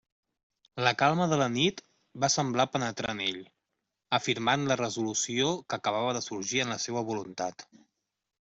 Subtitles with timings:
[0.85, 1.83] La calma de la nit
[2.23, 3.37] va semblar penetrar en ell,
[4.19, 7.69] afirmant la resolució que acabava de sorgir en la seua voluntat.